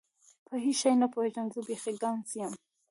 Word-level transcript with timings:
په 0.47 0.55
هیڅ 0.65 0.77
شي 0.81 0.91
نه 1.01 1.07
پوهېږم، 1.13 1.47
زه 1.53 1.59
بیخي 1.67 1.93
ګنګس 2.03 2.31
یم. 2.39 2.53